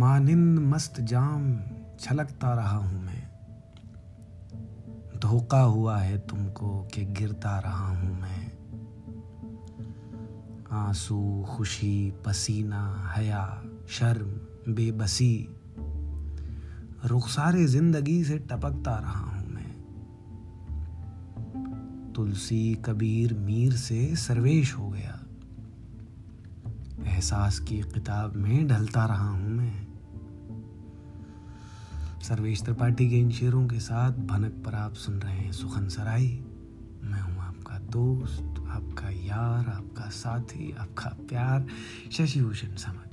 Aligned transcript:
मानिंद 0.00 0.58
मस्त 0.58 1.00
जाम 1.00 1.60
छलकता 2.00 2.54
रहा 2.54 2.76
हूँ 2.76 3.02
मैं। 3.02 3.28
धोखा 5.18 5.60
हुआ 5.60 5.98
है 5.98 6.18
तुमको 6.18 6.88
कि 6.94 7.04
गिरता 7.04 7.58
रहा 7.58 7.88
हूँ 7.88 8.20
मैं। 8.20 8.52
आँसू, 10.72 11.46
खुशी, 11.48 12.12
पसीना, 12.26 13.12
हया, 13.16 13.62
शर्म, 13.88 14.30
बेबसी। 14.74 15.48
रुखसारे 17.04 17.66
ज़िंदगी 17.66 18.24
से 18.24 18.38
टपकता 18.38 18.98
रहा 18.98 19.20
हूँ 19.20 19.48
मैं। 19.48 19.76
तुलसी, 22.12 22.74
कबीर, 22.74 23.34
मीर 23.34 23.72
से 23.72 24.16
सर्वेश 24.16 24.74
हो 24.74 24.88
गया। 24.88 25.20
एहसास 27.06 27.58
की 27.58 27.80
किताब 27.80 28.36
में 28.36 28.68
ढलता 28.68 29.06
रहा 29.06 29.30
हूँ 29.30 29.50
मैं। 29.50 29.89
सर्वेश 32.22 32.62
त्रिपाठी 32.62 33.10
के 33.10 33.18
इन 33.18 33.30
शेरों 33.30 33.66
के 33.68 33.78
साथ 33.80 34.12
भनक 34.12 34.62
पर 34.66 34.74
आप 34.74 34.94
सुन 34.94 35.14
रहे 35.14 35.36
हैं 35.36 35.52
सुखन 35.52 35.88
सराई। 35.88 36.44
मैं 37.02 37.20
हूँ 37.20 37.38
आपका 37.38 37.78
दोस्त, 37.78 38.54
आपका 38.68 39.10
यार, 39.10 39.68
आपका 39.68 40.08
साथी, 40.10 40.72
आपका 40.72 41.10
प्यार 41.28 41.66
शशि 42.12 42.40
भूषण 42.40 42.74
समत 42.76 43.10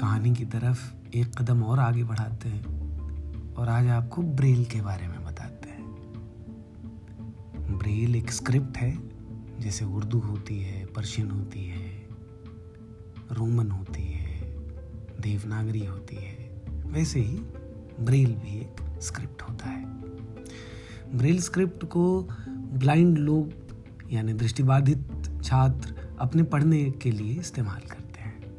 कहानी 0.00 0.34
की 0.34 0.44
तरफ़ 0.44 0.94
एक 1.14 1.38
कदम 1.38 1.62
और 1.62 1.78
आगे 1.78 2.04
बढ़ाते 2.04 2.48
हैं 2.48 2.64
और 3.54 3.68
आज 3.68 3.86
आपको 3.86 4.22
ब्रेल 4.22 4.64
के 4.64 4.80
बारे 4.80 5.08
में 5.08 5.24
बताते 5.24 5.68
हैं। 5.68 5.84
ब्रेल 7.78 8.16
एक 8.16 8.30
स्क्रिप्ट 8.30 8.76
है, 8.76 8.98
जैसे 9.60 9.84
उर्दू 9.84 10.18
होती 10.18 10.60
है, 10.60 10.86
पर्शियन 10.86 11.30
होती 11.30 11.64
है, 11.64 12.08
रोमन 13.32 13.70
होती 13.70 14.02
है 14.02 14.19
देवनागरी 15.20 15.86
होती 15.86 16.16
है, 16.16 16.62
वैसे 16.68 17.20
ही 17.20 17.36
ब्रेल 18.00 18.34
भी 18.34 18.60
एक 18.60 19.00
स्क्रिप्ट 19.00 19.42
होता 19.42 19.66
है। 19.66 19.84
ब्रेल 21.16 21.40
स्क्रिप्ट 21.40 21.84
को 21.84 22.28
ब्लाइंड 22.50 23.18
लोग, 23.18 23.52
यानी 24.12 24.32
दृष्टिबाधित 24.32 25.08
छात्र, 25.44 26.16
अपने 26.20 26.42
पढ़ने 26.42 26.90
के 26.90 27.10
लिए 27.10 27.40
इस्तेमाल 27.40 27.80
करते 27.80 28.20
हैं। 28.20 28.54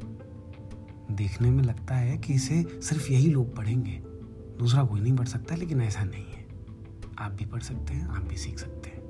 देखने 1.12 1.52
में 1.52 1.64
लगता 1.64 1.96
है 1.96 2.18
कि 2.18 2.34
इसे 2.34 2.82
सिर्फ़ 2.82 3.12
यही 3.12 3.32
लोग 3.32 3.56
पढ़ेंगे। 3.56 4.04
दूसरा 4.60 4.84
कोई 4.84 5.02
नहीं 5.02 5.16
पढ़ 5.16 5.28
सकता, 5.28 5.56
लेकिन 5.56 5.82
ऐसा 5.82 6.04
नहीं 6.04 6.26
है। 6.26 6.46
आप 7.18 7.32
भी 7.32 7.46
पढ़ 7.46 7.62
सकते 7.62 7.94
हैं, 7.94 8.08
आप 8.08 8.24
भी 8.24 8.38
सीख 8.38 8.60
सकते 8.60 8.90
हैं। 8.90 9.02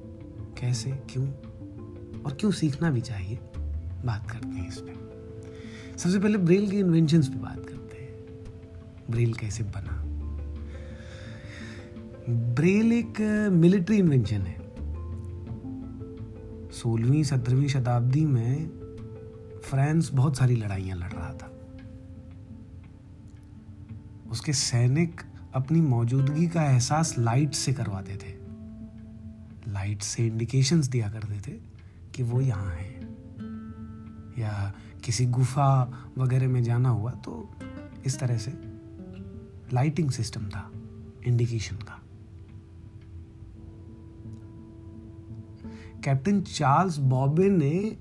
कैसे, 0.53 0.91
क्यों? 0.91 1.27
और 2.21 2.37
क्यों 2.39 2.51
सीखना 2.51 2.91
भी 2.91 3.01
चाहिए? 3.01 3.39
बात 4.05 4.31
करते 4.31 4.47
हैं 4.47 4.67
इस 4.67 4.77
पर 4.77 5.11
सबसे 6.01 6.19
पहले 6.19 6.37
ब्रेल 6.37 6.71
के 6.71 6.77
इन्वेंशन 6.77 7.21
पे 7.21 7.39
बात 7.39 7.65
करते 7.69 7.97
हैं। 7.97 8.13
ब्रेल 9.11 9.33
कैसे 9.33 9.63
बना? 9.63 10.03
ब्रेल 12.29 12.93
एक 12.93 13.21
मिलिट्री 13.51 13.97
इन्वेंशन 13.97 14.41
है। 14.41 14.59
सोलहवीं, 16.71 17.23
सत्रहवीं 17.23 17.67
शताब्दी 17.67 18.25
में 18.25 18.69
फ्रांस 19.63 20.09
बहुत 20.13 20.37
सारी 20.37 20.55
लड़ाइयाँ 20.55 20.97
लड़ 20.97 21.11
रहा 21.11 21.33
था। 21.33 21.53
उसके 24.31 24.53
सैनिक 24.53 25.21
अपनी 25.53 25.81
मौजूदगी 25.81 26.47
का 26.47 26.63
एहसास 26.63 27.15
लाइट 27.19 27.53
से 27.53 27.73
करवाते 27.73 28.15
थे। 28.15 28.33
लाइट 29.71 30.01
से 30.01 30.27
इंडिकेशंस 30.27 30.87
दिया 30.87 31.09
करते 31.09 31.39
थे 31.47 31.57
कि 32.15 32.23
वो 32.23 32.41
यहाँ 32.41 32.71
है। 32.71 33.01
या 34.39 34.73
किसी 35.03 35.25
गुफा 35.25 35.67
वगैरह 36.17 36.47
में 36.47 36.63
जाना 36.63 36.89
हुआ 36.89 37.11
तो 37.11 37.49
इस 38.05 38.19
तरह 38.19 38.37
से 38.37 38.51
लाइटिंग 39.73 40.11
सिस्टम 40.11 40.49
था 40.49 40.71
इंडिकेशन 41.27 41.75
का। 41.75 41.99
कैप्टन 46.03 46.41
चार्ल्स 46.41 46.97
बॉबे 46.97 47.49
ने 47.49 47.97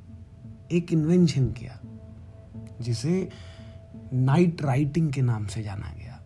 एक 0.72 0.92
इन्वेंशन 0.92 1.50
किया, 1.52 1.80
जिसे 2.80 3.28
नाइट 4.12 4.62
राइटिंग 4.62 5.12
के 5.12 5.22
नाम 5.22 5.46
से 5.46 5.62
जाना 5.62 5.92
गया। 5.92 6.16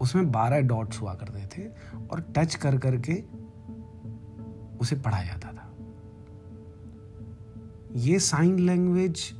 उसमें 0.00 0.30
बारह 0.32 0.60
डॉट्स 0.60 1.00
हुआ 1.00 1.14
करते 1.14 1.46
थे 1.46 1.68
और 2.10 2.20
टच 2.36 2.54
कर 2.54 2.78
करके 2.78 3.14
उसे 4.78 4.96
पढ़ा 4.96 5.22
जाता 5.22 5.48
था। 5.48 5.51
ये 7.94 8.18
साइन 8.18 8.58
लैंग्वेज 8.58 9.34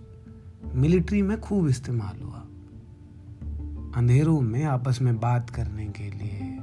मिलिट्री 0.75 1.23
में 1.23 1.41
खूब 1.41 1.69
इस्तेमाल 1.69 2.23
हुआ। 2.23 2.47
अंधेरों 3.97 4.41
में 4.41 4.65
आपस 4.65 4.99
में 5.03 5.21
बात 5.21 5.51
करने 5.51 5.87
के 5.87 6.11
लिए 6.11 6.59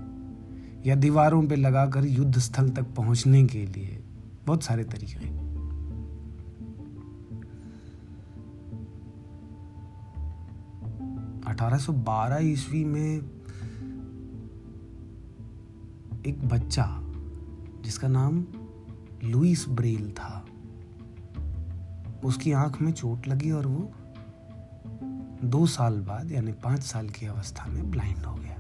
या 0.90 0.96
दीवारों 0.96 1.48
पे 1.48 1.56
लगाकर 1.56 2.06
युद्ध 2.06 2.40
स्थल 2.40 2.70
तक 2.70 2.84
पहुँचने 2.84 3.48
के 3.48 3.66
लिए, 3.66 4.04
बहुत 4.46 4.64
सारे 4.64 4.84
तरीके 4.84 5.40
1812 11.52 12.38
ईस्वी 12.38 12.84
में 12.84 13.16
एक 16.26 16.48
बच्चा 16.48 17.00
जिसका 17.84 18.08
नाम 18.08 18.46
लुइस 19.24 19.66
ब्रेल 19.70 20.12
था। 20.12 20.46
उसकी 22.24 22.52
आँख 22.52 22.82
में 22.82 22.92
चोट 22.92 23.28
लगी 23.28 23.52
और 23.52 23.68
वो 23.68 23.92
दो 25.44 25.66
साल 25.66 26.00
बाद, 26.00 26.32
यानी 26.32 26.52
पाँच 26.52 26.84
साल 26.84 27.10
की 27.10 27.26
अवस्था 27.26 27.66
में 27.66 27.92
ब्लाइंड 27.92 28.18
हो 28.18 28.36
गया। 28.36 28.56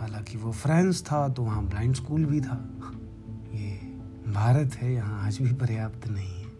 हालाँकि 0.00 0.38
वो 0.38 0.52
फ्रांस 0.52 1.02
था 1.02 1.28
तो 1.28 1.42
वहाँ 1.42 1.64
ब्लाइंड 1.64 1.94
स्कूल 1.94 2.24
भी 2.24 2.40
था। 2.40 2.56
ये 3.52 3.76
भारत 4.32 4.74
है, 4.74 4.92
यहाँ 4.94 5.26
आज 5.26 5.38
भी 5.38 5.52
पर्याप्त 5.52 6.08
नहीं 6.08 6.44
है। 6.44 6.52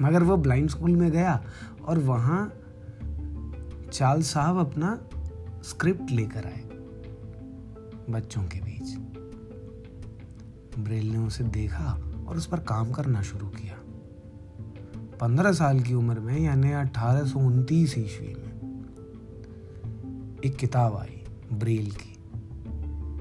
मगर 0.00 0.22
वो 0.22 0.36
ब्लाइंड 0.36 0.70
स्कूल 0.70 0.96
में 0.96 1.10
गया 1.10 1.44
और 1.84 1.98
वहाँ 1.98 2.52
चाल 3.92 4.22
साहब 4.22 4.58
अपना 4.58 4.98
स्क्रिप्ट 5.62 6.10
लेकर 6.10 6.44
आए 6.46 6.62
बच्चों 8.10 8.42
के 8.42 8.60
बीच। 8.60 8.96
ब्रेल 10.78 11.10
ने 11.10 11.18
उसे 11.18 11.44
देखा 11.44 12.09
और 12.30 12.36
उस 12.36 12.46
पर 12.46 12.60
काम 12.60 12.92
करना 12.92 13.22
शुरू 13.22 13.46
किया। 13.46 13.74
पंद्रह 15.20 15.52
साल 15.52 15.80
की 15.80 15.94
उम्र 15.94 16.20
में, 16.20 16.40
यानी 16.40 16.72
अठारह 16.72 17.24
सौ 17.24 17.38
उनतीस 17.38 17.98
ईस्वी 17.98 18.28
में, 18.28 18.50
एक 20.44 20.56
किताब 20.56 20.96
आई, 20.96 21.24
ब्रेल 21.52 21.90
की, 21.90 22.16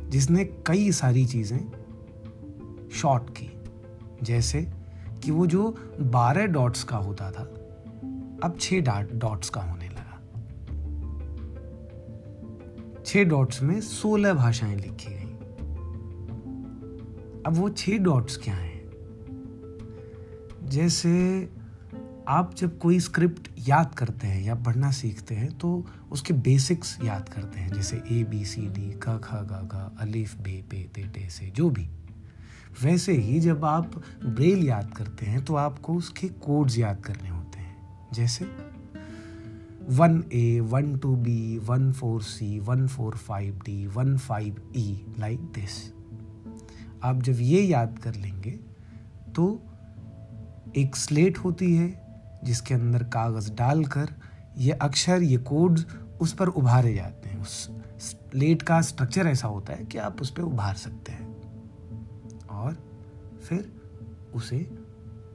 जिसने 0.09 0.45
कई 0.45 0.91
सारी 0.91 1.25
चीज़ें 1.25 1.71
शॉर्ट 2.93 3.29
की। 3.29 3.49
जैसे 4.23 4.71
कि 5.23 5.31
वो 5.31 5.47
जो 5.47 5.75
बारह 6.01 6.45
डॉट्स 6.45 6.83
का 6.83 6.97
होता 6.97 7.31
था, 7.31 7.43
अब 8.43 8.57
छह 8.59 8.79
डॉट्स 9.01 9.49
का 9.49 9.61
होने 9.61 9.89
लगा। 9.89 10.21
छह 13.05 13.23
डॉट्स 13.23 13.63
में 13.63 13.81
सोलह 13.81 14.33
भाषाएँ 14.33 14.75
लिखी 14.75 15.11
गई। 15.11 15.25
अब 17.45 17.53
वो 17.53 17.69
छह 17.69 17.97
डॉट्स 17.97 18.37
क्या 18.37 18.55
हैं? 18.55 18.68
जैसे 20.69 21.11
आप 22.27 22.53
जब 22.55 22.77
कोई 22.77 22.99
स्क्रिप्ट 22.99 23.49
याद 23.67 23.93
करते 23.93 24.27
हैं 24.27 24.41
या 24.43 24.55
पढ़ना 24.55 24.89
सीखते 24.91 25.35
हैं 25.35 25.51
तो 25.57 25.69
उसके 26.11 26.33
बेसिक्स 26.39 26.97
याद 27.03 27.29
करते 27.29 27.59
हैं, 27.59 27.71
जैसे 27.73 28.01
ए 28.11 28.23
बी 28.23 28.43
सी 28.45 28.61
डी 28.61 28.91
क 29.03 29.19
ख, 29.23 29.33
ग 29.43 29.67
घ 29.67 30.01
अलिफ, 30.01 30.35
बे, 30.37 30.61
पे, 30.69 30.83
ते, 30.85 31.03
टे, 31.03 31.29
से, 31.29 31.45
जो 31.47 31.69
भी। 31.69 31.87
वैसे 32.83 33.13
ही 33.13 33.39
जब 33.39 33.65
आप 33.65 33.95
ब्रेल 34.25 34.63
याद 34.63 34.93
करते 34.93 35.25
हैं 35.25 35.43
तो 35.45 35.55
आपको 35.55 35.93
उसके 35.93 36.27
कोड्स 36.39 36.77
याद 36.77 37.01
करने 37.01 37.29
होते 37.29 37.59
हैं, 37.59 37.77
जैसे 38.13 38.45
one 39.91 40.23
A, 40.33 40.59
one 40.59 40.95
two 40.97 41.15
B, 41.15 41.57
one 41.59 41.91
four 41.91 42.21
C, 42.21 42.59
one 42.59 42.87
four 42.87 43.15
five 43.17 43.59
D, 43.65 43.85
one 43.87 44.17
five 44.17 44.61
E, 44.75 45.01
like 45.19 45.39
this. 45.55 45.81
आप 47.03 47.21
जब 47.21 47.39
ये 47.41 47.61
याद 47.61 47.99
कर 47.99 48.15
लेंगे 48.15 48.51
तो 49.35 49.47
एक 50.77 50.95
स्लेट 50.95 51.37
होती 51.37 51.75
है, 51.75 52.01
जिसके 52.43 52.73
अंदर 52.73 53.03
कागज़ 53.03 53.51
डालकर 53.53 54.09
ये 54.57 54.71
अक्षर, 54.71 55.23
ये 55.23 55.37
कोड्स 55.37 55.85
उस 56.21 56.33
पर 56.33 56.47
उभारे 56.47 56.93
जाते 56.93 57.29
हैं। 57.29 57.41
उस 57.41 57.69
स्लेट 57.99 58.61
का 58.61 58.81
स्ट्रक्चर 58.81 59.27
ऐसा 59.27 59.47
होता 59.47 59.73
है 59.73 59.85
कि 59.85 59.97
आप 59.97 60.21
उस 60.21 60.29
पर 60.29 60.43
उभार 60.43 60.75
सकते 60.75 61.11
हैं। 61.11 61.29
और 62.49 62.77
फिर 63.43 63.73
उसे 64.35 64.77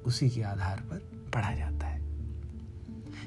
उसी 0.07 0.31
के 0.31 0.43
आधार 0.43 0.81
पर 0.81 0.97
पढ़ा 1.35 1.55
जाता 1.55 1.87
है। 1.87 2.05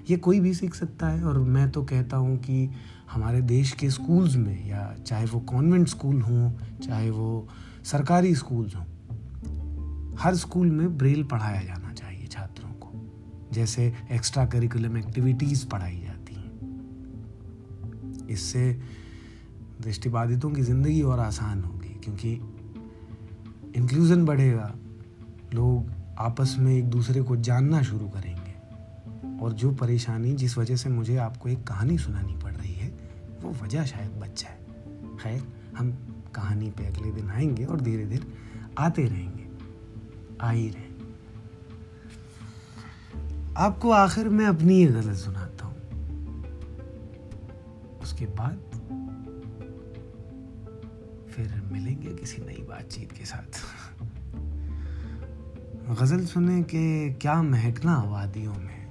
ये 0.10 0.18
कोई 0.18 0.39
भी 0.39 0.53
सीख 0.53 0.75
सकता 0.75 1.07
है, 1.07 1.24
और 1.24 1.39
मैं 1.39 1.71
तो 1.71 1.83
कहता 1.83 2.18
हूँ 2.18 2.38
कि 2.38 2.69
हमारे 3.12 3.42
देश 3.42 3.71
के 3.71 3.89
स्कूल्स 3.89 4.36
में, 4.36 4.68
या 4.68 4.95
चाहे 5.06 5.25
वो 5.25 5.39
कॉन्वेंट 5.39 5.88
स्कूल 5.88 6.21
हों, 6.21 6.51
चाहे 6.80 7.10
वो 7.10 7.48
सरकारी 7.83 8.36
स्कूल्स 8.36 8.75
हों, 8.75 8.86
हर 10.15 10.36
स्कूल 10.36 10.71
में 10.71 10.98
ब्रेल 10.98 11.24
पढ़ाया 11.24 11.62
जाना 11.63 11.87
जैसे 13.53 13.94
एक्स्ट्रा 14.11 14.45
करिकुलम 14.45 14.97
एक्टिविटीज़ 14.97 15.67
पढ़ाई 15.67 15.99
जाती 15.99 16.33
हैं। 16.33 16.47
इससे 18.27 18.79
दृष्टिबाधितों 19.81 20.51
की 20.51 20.61
ज़िंदगी 20.61 21.01
और 21.01 21.19
आसान 21.19 21.63
होगी, 21.63 21.89
क्योंकि 21.89 22.33
इंक्लूज़न 23.75 24.25
बढ़ेगा, 24.25 24.75
लोग 25.53 25.91
आपस 26.17 26.55
में 26.59 26.75
एक 26.75 26.85
दूसरे 26.85 27.21
को 27.21 27.35
जानना 27.35 27.81
शुरू 27.81 28.07
करेंगे। 28.09 28.47
और 29.39 29.53
जो 29.53 29.71
परेशानी 29.71 30.33
जिस 30.33 30.57
वजह 30.57 30.75
से 30.75 30.89
मुझे 30.89 31.17
आपको 31.17 31.50
एक 31.50 31.63
कहानी 31.63 31.97
सुनानी 31.97 32.35
पड़ 32.35 32.53
रही 32.53 32.73
है, 32.73 32.89
वो 33.41 33.65
वजह 33.65 33.83
शायद 33.83 34.11
बच 34.11 34.43
जाए 34.43 34.57
खैर, 35.23 35.43
हम 35.77 35.91
कहानी 36.35 36.71
पे 36.71 36.85
अगले 36.85 37.11
दिन 37.11 37.29
आएँगे 37.29 37.65
और 37.65 37.81
धीरे 37.81 38.05
धीरे 38.05 38.27
आते 38.77 39.05
रहेंगे। 39.05 39.47
आ 40.41 40.51
ही 40.51 40.69
रहे 40.69 40.87
आपको 43.57 43.92
आखिर 43.92 44.30
में 44.30 44.45
अपनी 44.45 44.80
ये 44.80 44.86
गलत 44.86 45.15
सुनाता 45.15 45.65
हूँ। 45.65 45.75
उसके 48.01 48.25
बाद 48.25 48.57
फिर 51.30 51.62
मिलेंगे 51.71 52.13
किसी 52.13 52.42
नई 52.42 52.65
बातचीत 52.69 53.12
के 53.12 53.25
साथ। 53.25 53.62
गज़ल 56.01 56.25
सुने 56.25 56.63
के 56.63 57.13
क्या 57.13 57.42
महकना 57.42 58.04
वादियों 58.04 58.54
में? 58.54 58.88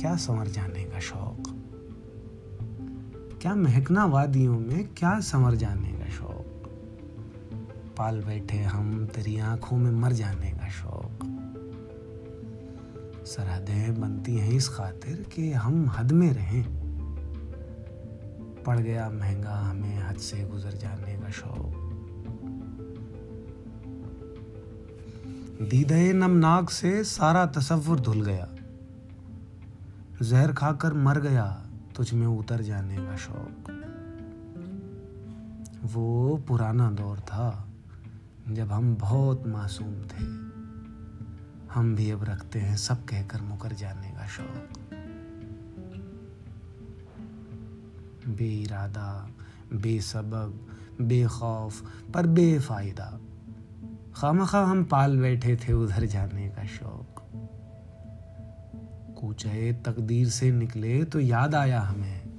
क्या 0.00 0.16
संवर 0.16 0.46
जाने 0.46 0.84
का 0.84 0.98
शौक? 0.98 1.42
क्या 3.42 3.54
महकना 3.54 4.04
वादियों 4.04 4.58
में 4.58 4.88
क्या 4.94 5.20
संवर 5.20 5.54
जाने 5.54 5.88
का 5.88 6.08
शौक? 6.08 6.62
पाल 7.98 8.22
बैठे 8.22 8.58
हम 8.58 9.06
तेरी 9.06 9.38
आँखों 9.38 9.76
में 9.76 9.90
मर 9.90 10.12
जाने 10.12 10.50
का 10.50 10.68
शौक। 10.68 11.28
सरहदें 13.24 14.00
बनती 14.00 14.36
हैं 14.36 14.50
इस 14.50 14.68
खातिर 14.68 15.26
कि 15.34 15.52
हम 15.52 15.90
हद 15.90 16.12
में 16.12 16.32
रहें। 16.32 16.82
पड़ 18.66 18.78
गया 18.78 19.10
महँगा 19.10 19.54
हमें 19.54 19.98
हद 19.98 20.16
से 20.16 20.44
गुजर 20.44 20.70
जाने 20.70 21.18
का 21.18 21.30
शौक। 21.30 21.88
दीदे 25.70 26.12
नमनाक 26.12 26.70
से 26.70 27.04
सारा 27.04 27.46
तसव्वुर 27.46 28.00
धुल 28.00 28.22
गया। 28.22 28.48
जहर 30.22 30.52
खाकर 30.52 30.94
मर 30.94 31.20
गया 31.20 31.66
तुझ 31.96 32.12
में 32.12 32.26
उतर 32.26 32.62
जाने 32.62 32.96
का 32.96 33.16
शौक। 33.16 33.78
वो 35.84 36.36
पुराना 36.48 36.90
दौर 36.90 37.18
था 37.18 37.68
जब 38.48 38.72
हम 38.72 38.96
बहुत 38.96 39.46
मासूम 39.46 39.94
थे। 39.94 40.51
हम 41.74 41.96
भी 41.96 42.10
अब 42.10 42.24
रखते 42.24 42.60
हैं 42.60 42.76
सब 42.76 43.04
कहकर 43.04 43.40
मुकर 43.40 43.72
जाने 43.72 44.10
का 44.10 44.26
शौक। 44.26 44.68
बे 48.26 48.34
बेइरादा, 48.34 49.30
बेसबब, 49.72 50.66
बेखौफ, 51.00 51.82
पर 52.14 52.26
बेफायदा। 52.26 53.20
खाम 54.14 54.38
खामखा 54.38 54.64
हम 54.64 54.84
पाल 54.84 55.20
बैठे 55.20 55.56
थे 55.56 55.72
उधर 55.72 56.06
जाने 56.06 56.48
का 56.48 56.64
शौक। 56.64 57.08
कूचे 59.20 59.72
तकदीर 59.72 60.28
से 60.28 60.52
निकले 60.52 61.04
तो 61.04 61.20
याद 61.20 61.54
आया 61.54 61.80
हमें। 61.80 62.32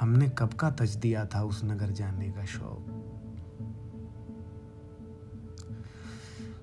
हमने 0.00 0.28
कब 0.28 0.52
का 0.52 0.70
तज 0.70 0.96
दिया 0.96 1.26
था 1.26 1.42
उस 1.42 1.64
नगर 1.64 1.90
जाने 1.90 2.30
का 2.30 2.44
शौक। 2.44 2.93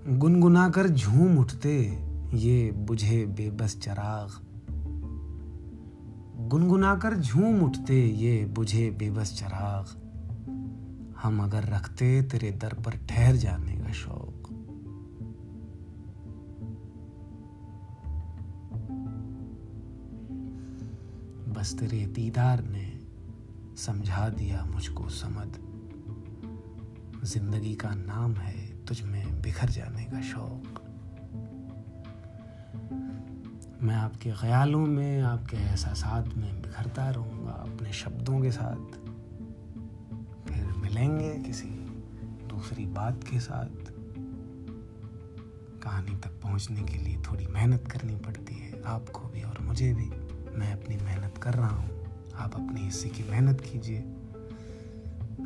गुनगुना 0.07 0.69
कर 0.69 0.87
झूम 0.87 1.37
उठते 1.37 1.79
ये 2.33 2.71
बुझे 2.71 3.25
बेबस 3.25 3.77
चराग। 3.79 4.29
गुनगुना 6.49 6.95
कर 6.95 7.15
झूम 7.17 7.61
उठते 7.61 8.05
ये 8.05 8.45
बुझे 8.45 8.89
बेबस 8.91 9.33
चराग। 9.39 9.85
हम 11.21 11.43
अगर 11.43 11.63
रखते 11.63 12.21
तेरे 12.21 12.51
दर 12.51 12.73
पर 12.73 12.97
ठहर 13.09 13.35
जाने 13.35 13.73
का 13.73 13.91
शौक। 13.91 14.49
बस 21.57 21.75
तेरे 21.79 22.05
दीदार 22.05 22.63
ने 22.63 22.99
समझा 23.77 24.29
दिया 24.29 24.65
मुझको 24.65 25.09
समद। 25.09 25.59
ज़िंदगी 27.23 27.75
का 27.75 27.89
नाम 27.89 28.33
है 28.33 28.85
तुझ 28.85 29.01
में 29.01 29.30
बिखर 29.41 29.69
जाने 29.69 30.03
का 30.03 30.21
शौक। 30.21 30.87
मैं 33.81 33.95
आपके 33.95 34.31
ख्यालों 34.31 34.85
में, 34.85 35.21
आपके 35.21 35.57
एहसास 35.57 36.03
में 36.37 36.61
बिखरता 36.61 37.09
रहूँगा, 37.09 37.51
अपने 37.51 37.93
शब्दों 37.93 38.41
के 38.41 38.51
साथ। 38.51 38.91
फिर 40.47 40.73
मिलेंगे 40.77 41.39
किसी 41.39 41.69
दूसरी 42.47 42.85
बात 42.85 43.23
के 43.23 43.39
साथ। 43.39 43.91
कहानी 45.83 46.15
तक 46.15 46.29
पहुँचने 46.43 46.81
के 46.81 46.97
लिए 46.97 47.17
थोड़ी 47.17 47.47
मेहनत 47.47 47.87
करनी 47.91 48.15
पड़ती 48.15 48.55
है, 48.55 48.83
आपको 48.83 49.19
भी 49.19 49.41
और 49.41 49.59
मुझे 49.61 49.93
भी। 49.93 50.09
मैं 50.57 50.83
अपनी 50.83 50.97
मेहनत 50.97 51.37
कर 51.37 51.53
रहा 51.53 51.75
हूँ। 51.75 52.05
आप 52.35 52.53
अपने 52.53 52.81
हिस्से 52.81 53.09
की 53.09 53.23
मेहनत 53.23 53.61
कीजिए। 53.61 53.99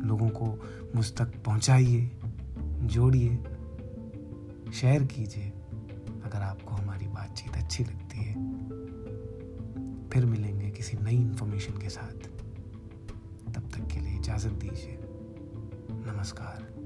लोगों 0.06 0.28
को 0.28 0.58
मुझ 0.94 1.16
तक 1.16 1.42
पहुँचाइए, 1.44 2.10
जोड़िए। 2.82 3.44
शेयर 4.74 5.04
कीजिए, 5.04 5.50
अगर 6.24 6.42
आपको 6.42 6.70
हमारी 6.70 7.06
बातचीत 7.06 7.54
अच्छी 7.54 7.84
लगती 7.84 8.18
है। 8.18 8.34
फिर 10.08 10.26
मिलेंगे 10.26 10.70
किसी 10.70 10.96
नई 10.96 11.16
इन्फॉर्मेशन 11.16 11.78
के 11.78 11.88
साथ। 11.88 12.28
तब 13.54 13.70
तक 13.74 13.86
के 13.94 14.00
लिए 14.00 14.16
इजाज़त 14.16 14.50
दीजिए। 14.50 14.98
नमस्कार। 15.90 16.85